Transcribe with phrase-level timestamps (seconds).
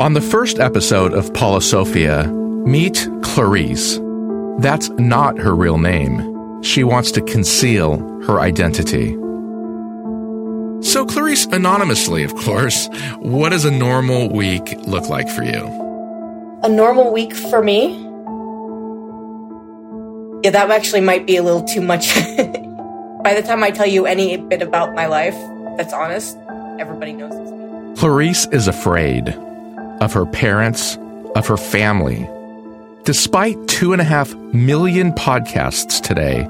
[0.00, 2.26] On the first episode of Paulosophia,
[2.66, 4.00] meet Clarisse.
[4.62, 6.62] That's not her real name.
[6.62, 9.10] She wants to conceal her identity.
[10.82, 15.66] So, Clarisse, anonymously, of course, what does a normal week look like for you?
[16.62, 17.88] A normal week for me?
[20.42, 22.14] Yeah, that actually might be a little too much.
[23.22, 25.36] By the time I tell you any bit about my life
[25.76, 26.38] that's honest,
[26.78, 27.58] everybody knows it's me.
[28.00, 29.36] Clarisse is afraid
[30.00, 30.96] of her parents,
[31.34, 32.28] of her family.
[33.04, 36.48] Despite two and a half million podcasts today,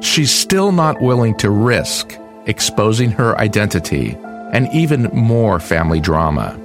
[0.00, 4.16] she's still not willing to risk exposing her identity
[4.52, 6.58] and even more family drama.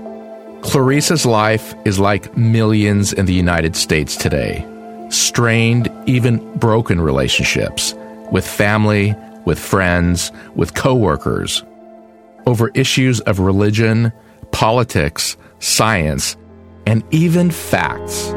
[0.62, 4.66] Clarissa's life is like millions in the United States today
[5.09, 7.93] strained, even broken relationships
[8.32, 11.63] with family, with friends, with coworkers
[12.45, 14.12] over issues of religion,
[14.61, 16.38] politics, science,
[16.85, 18.31] and even facts.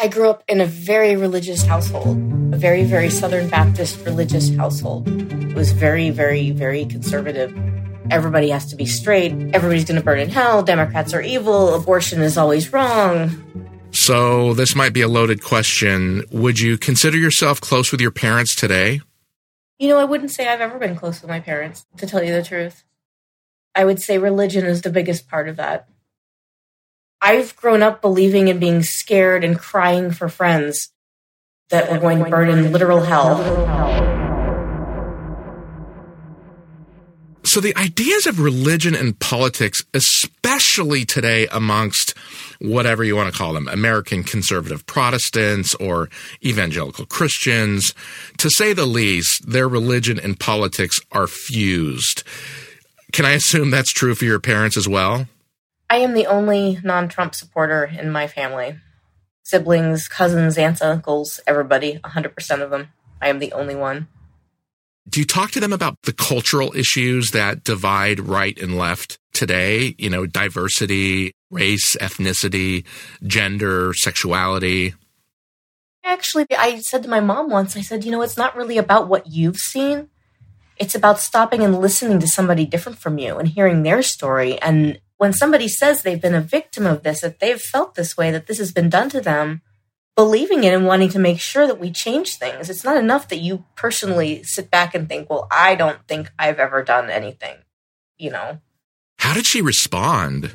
[0.00, 2.16] I grew up in a very religious household,
[2.52, 5.06] a very, very Southern Baptist religious household.
[5.06, 7.56] It was very, very, very conservative.
[8.10, 9.34] Everybody has to be straight.
[9.54, 10.64] Everybody's going to burn in hell.
[10.64, 11.76] Democrats are evil.
[11.76, 13.30] Abortion is always wrong.
[13.92, 16.24] So, this might be a loaded question.
[16.32, 19.00] Would you consider yourself close with your parents today?
[19.80, 22.34] You know, I wouldn't say I've ever been close with my parents, to tell you
[22.34, 22.84] the truth.
[23.74, 25.88] I would say religion is the biggest part of that.
[27.22, 30.92] I've grown up believing in being scared and crying for friends
[31.70, 34.19] that were going to burn in literal hell.
[37.50, 42.16] So the ideas of religion and politics, especially today amongst
[42.60, 46.08] whatever you want to call them, American conservative Protestants or
[46.44, 47.92] evangelical Christians,
[48.38, 52.22] to say the least, their religion and politics are fused.
[53.12, 55.26] Can I assume that's true for your parents as well?
[55.90, 58.78] I am the only non Trump supporter in my family.
[59.42, 62.90] Siblings, cousins, aunts, uncles, everybody, 100% of them.
[63.20, 64.06] I am the only one.
[65.08, 69.94] Do you talk to them about the cultural issues that divide right and left today?
[69.98, 72.84] You know, diversity, race, ethnicity,
[73.26, 74.94] gender, sexuality?
[76.04, 79.08] Actually, I said to my mom once, I said, you know, it's not really about
[79.08, 80.08] what you've seen.
[80.76, 85.00] It's about stopping and listening to somebody different from you and hearing their story and
[85.20, 88.46] when somebody says they've been a victim of this, that they've felt this way, that
[88.46, 89.60] this has been done to them,
[90.20, 92.68] believing it and wanting to make sure that we change things.
[92.68, 96.58] It's not enough that you personally sit back and think, well, I don't think I've
[96.58, 97.56] ever done anything,
[98.18, 98.60] you know?
[99.18, 100.52] How did she respond?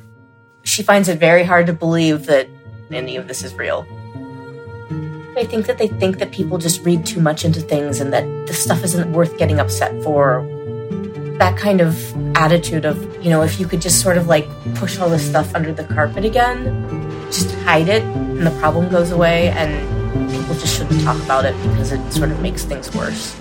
[0.61, 2.47] She finds it very hard to believe that
[2.91, 3.87] any of this is real.
[5.35, 8.45] I think that they think that people just read too much into things and that
[8.45, 10.47] the stuff isn't worth getting upset for
[11.39, 11.97] that kind of
[12.37, 15.55] attitude of, you know, if you could just sort of like push all this stuff
[15.55, 20.77] under the carpet again, just hide it and the problem goes away and people just
[20.77, 23.35] shouldn't talk about it because it sort of makes things worse.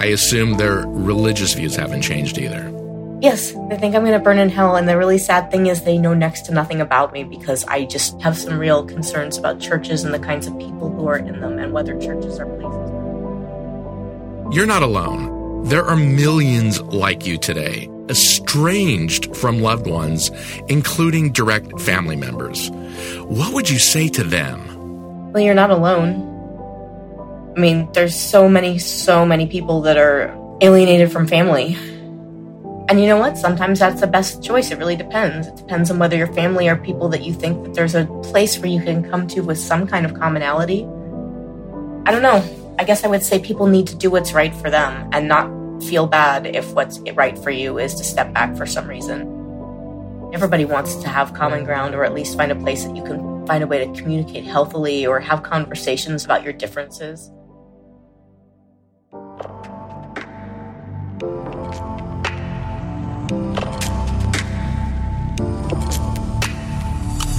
[0.00, 2.72] I assume their religious views haven't changed either.
[3.20, 4.76] Yes, they think I'm going to burn in hell.
[4.76, 7.84] And the really sad thing is, they know next to nothing about me because I
[7.84, 11.40] just have some real concerns about churches and the kinds of people who are in
[11.40, 14.54] them and whether churches are places.
[14.54, 15.37] You're not alone.
[15.64, 20.30] There are millions like you today, estranged from loved ones,
[20.68, 22.70] including direct family members.
[23.24, 25.32] What would you say to them?
[25.32, 26.24] Well, you're not alone.
[27.56, 31.76] I mean, there's so many, so many people that are alienated from family
[32.88, 33.36] and you know what?
[33.36, 34.70] Sometimes that's the best choice.
[34.70, 35.46] It really depends.
[35.46, 38.58] It depends on whether your family are people that you think that there's a place
[38.58, 40.84] where you can come to with some kind of commonality.
[42.06, 42.40] I don't know.
[42.80, 45.82] I guess I would say people need to do what's right for them and not
[45.82, 49.22] feel bad if what's right for you is to step back for some reason.
[50.32, 53.44] Everybody wants to have common ground or at least find a place that you can
[53.48, 57.32] find a way to communicate healthily or have conversations about your differences.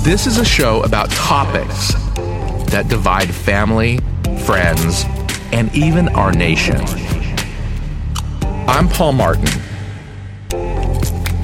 [0.04, 1.94] This is a show about topics
[2.72, 4.00] that divide family,
[4.46, 5.06] friends,
[5.52, 6.82] and even our nation.
[8.68, 9.50] I'm Paul Martin.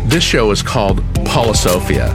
[0.08, 2.14] This show is called Paulosophia.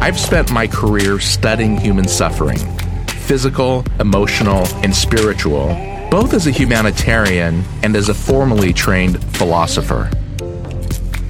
[0.00, 2.58] I've spent my career studying human suffering,
[3.08, 5.68] physical, emotional, and spiritual,
[6.10, 10.10] both as a humanitarian and as a formally trained philosopher.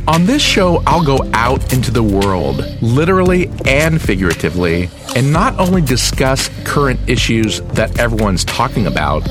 [0.08, 5.82] On this show, I'll go out into the world, literally and figuratively, and not only
[5.82, 9.28] discuss current issues that everyone's talking about,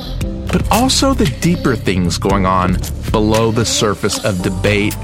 [0.52, 2.78] but also the deeper things going on
[3.12, 4.96] below the surface of debate,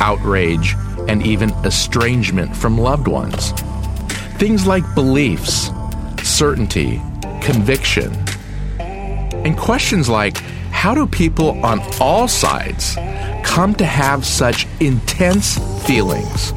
[0.00, 0.76] outrage,
[1.08, 3.50] and even estrangement from loved ones.
[4.38, 5.72] Things like beliefs,
[6.22, 7.02] certainty,
[7.42, 8.14] conviction,
[8.78, 10.36] and questions like
[10.70, 12.96] how do people on all sides
[13.56, 15.56] come to have such intense
[15.86, 16.52] feelings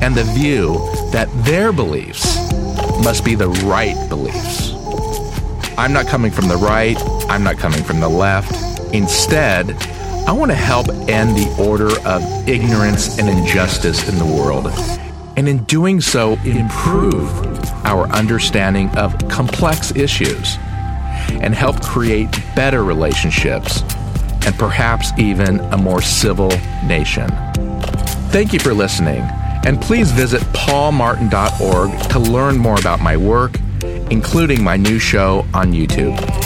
[0.00, 0.78] and the view
[1.12, 2.50] that their beliefs
[3.04, 4.72] must be the right beliefs.
[5.76, 6.96] I'm not coming from the right,
[7.28, 8.50] I'm not coming from the left.
[8.94, 9.72] Instead,
[10.26, 14.68] I want to help end the order of ignorance and injustice in the world,
[15.36, 17.28] and in doing so, improve
[17.84, 20.56] our understanding of complex issues
[21.42, 23.82] and help create better relationships
[24.46, 26.50] and perhaps even a more civil
[26.84, 27.28] nation.
[28.30, 29.22] Thank you for listening,
[29.64, 33.58] and please visit paulmartin.org to learn more about my work,
[34.10, 36.41] including my new show on YouTube.